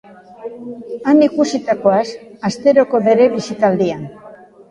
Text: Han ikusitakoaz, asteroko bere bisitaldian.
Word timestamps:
Han 1.11 1.19
ikusitakoaz, 1.25 2.07
asteroko 2.51 3.03
bere 3.09 3.27
bisitaldian. 3.37 4.03